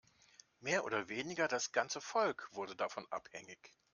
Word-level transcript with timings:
Mehr 0.61 0.83
oder 0.83 1.09
weniger 1.09 1.47
das 1.47 1.73
ganze 1.73 2.01
Volk 2.01 2.47
wurde 2.53 2.75
davon 2.75 3.05
abhängig. 3.11 3.75